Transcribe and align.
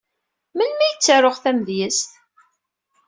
Melmi 0.55 0.83
ay 0.87 0.95
ttaruɣ 0.95 1.35
tamedyazt? 1.43 2.11